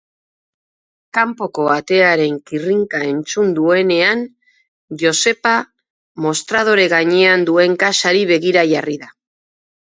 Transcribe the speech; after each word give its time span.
Kanpoko 1.17 1.65
atearen 1.73 2.39
kirrinka 2.51 3.01
entzun 3.09 3.51
duenean 3.59 4.23
Joxepa 5.03 5.53
mostradore 6.27 6.89
gainean 6.95 7.45
duen 7.51 7.77
kaxari 7.85 8.25
begira 8.33 8.65
jarri 8.75 8.99
da. 9.05 9.13